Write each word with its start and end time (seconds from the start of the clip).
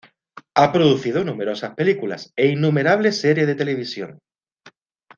Ha 0.55 0.71
producido 0.71 1.23
numerosas 1.23 1.75
películas, 1.75 2.33
e 2.35 2.47
innumerables 2.47 3.21
series 3.21 3.45
de 3.45 3.53
televisión. 3.53 4.17